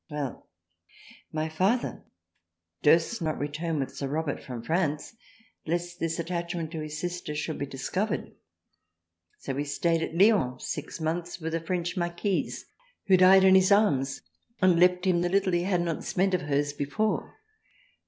[0.09, 0.47] Well!
[1.31, 2.03] my Father
[2.81, 5.15] durst not return with Sir Robert from France
[5.67, 8.31] lest this attach ment to his sister should be discovered
[9.37, 12.65] so he stayed at Lyons six months with a French Marquise
[13.05, 14.21] who died in his Arms
[14.59, 17.37] and left him the little he had not spent of hers before.